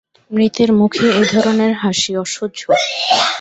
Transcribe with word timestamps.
মৃতের 0.31 0.69
মুখে 0.79 1.05
এ 1.13 1.23
ধরনের 1.33 1.71
হাসি 1.81 2.11
অসহ্য। 2.17 2.61